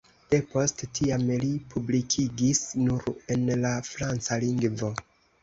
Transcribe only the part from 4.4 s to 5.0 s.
lingvo.